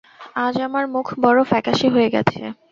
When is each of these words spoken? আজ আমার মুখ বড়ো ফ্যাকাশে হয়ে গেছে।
আজ 0.45 0.55
আমার 0.67 0.85
মুখ 0.93 1.07
বড়ো 1.23 1.43
ফ্যাকাশে 1.43 1.87
হয়ে 1.95 2.09
গেছে। 2.15 2.41